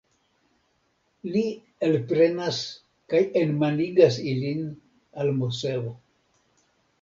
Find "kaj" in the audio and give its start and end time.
3.13-3.21